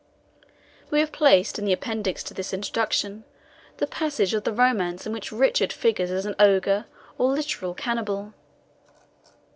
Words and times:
We 0.89 0.99
have 0.99 1.11
placed 1.11 1.59
in 1.59 1.65
the 1.65 1.73
Appendix 1.73 2.23
to 2.23 2.33
this 2.33 2.55
Introduction 2.55 3.23
the 3.77 3.85
passage 3.85 4.33
of 4.33 4.45
the 4.45 4.51
romance 4.51 5.05
in 5.05 5.13
which 5.13 5.31
Richard 5.31 5.71
figures 5.71 6.09
as 6.09 6.25
an 6.25 6.33
ogre, 6.39 6.85
or 7.19 7.29
literal 7.29 7.75
cannibal. 7.75 8.33